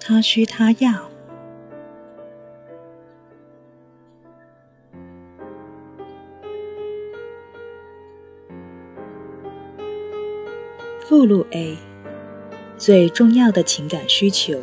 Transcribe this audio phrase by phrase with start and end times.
[0.00, 1.10] 他需他要。
[11.06, 11.76] 附录 A：
[12.78, 14.60] 最重要的情感需求。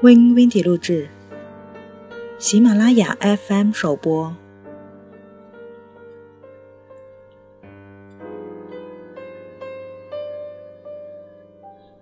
[0.00, 1.08] Win Windy 录制，
[2.38, 4.41] 喜马拉雅 FM 首播。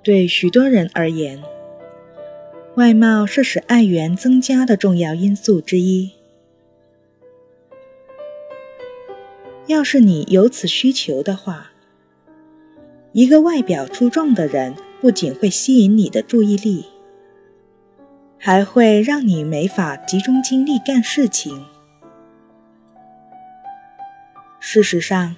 [0.02, 1.42] 对许多人而言。
[2.76, 6.12] 外貌是使爱缘增加的重要因素之一。
[9.66, 11.72] 要是你有此需求的话，
[13.12, 16.86] 一个外表出众的人不仅会吸引你的注意力，
[18.38, 21.66] 还会让你没法集中精力干事情。
[24.58, 25.36] 事实上，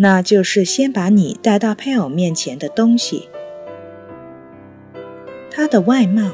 [0.00, 3.28] 那就是先把你带到配偶面前的东西。
[5.50, 6.30] 他的外貌，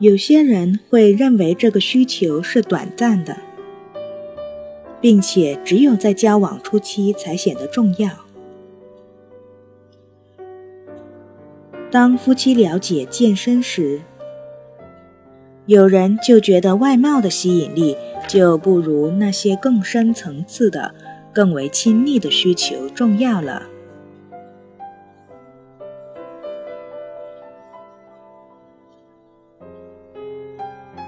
[0.00, 3.36] 有些人会认为这个需求是短暂的，
[5.00, 8.10] 并且只有在交往初期才显得重要。
[11.88, 14.00] 当夫妻了解健身时，
[15.66, 17.96] 有人就觉得外貌的吸引力
[18.28, 20.94] 就不如那些更深层次的。
[21.34, 23.60] 更为亲密的需求重要了。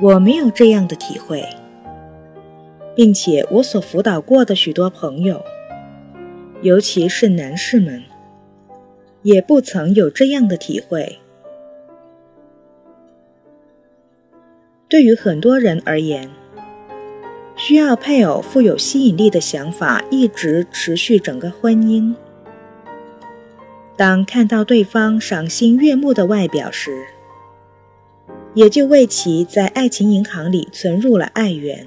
[0.03, 1.49] 我没有这样的体会，
[2.97, 5.41] 并且我所辅导过的许多朋友，
[6.61, 8.03] 尤其是男士们，
[9.23, 11.21] 也不曾有这样的体会。
[14.89, 16.31] 对于很多人而言，
[17.57, 22.15] 需要配偶富有吸引力的想法一直持续整个婚姻。
[23.97, 27.05] 当看到对方赏心悦目的外表时，
[28.55, 31.85] 也就为其在爱情银行里存入了爱源。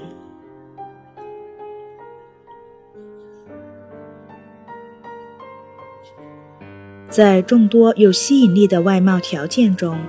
[7.08, 10.00] 在众多有吸引力的外貌条件中，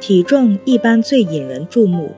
[0.00, 2.12] 体重一般最引人注目。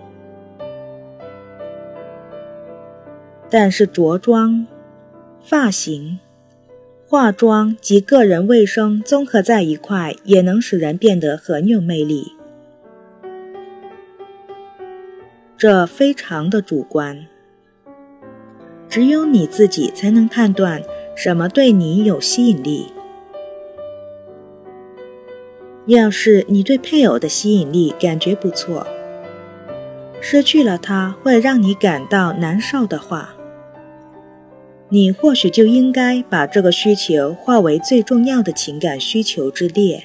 [3.50, 4.66] 但是着装、
[5.42, 6.18] 发型、
[7.06, 12.32] 化妆及个人卫生综合在一块，也能使人变得很有魅力。
[15.58, 17.26] 这非常的主观，
[18.88, 20.82] 只有你自己才能判断
[21.14, 22.86] 什么对你有吸引力。
[25.86, 28.86] 要是你对配偶的吸引力感觉不错，
[30.20, 33.34] 失去了他会让你感到难受的话。
[34.90, 40.04] 你或许就应该把这个需求化为最重要的情感需求之列。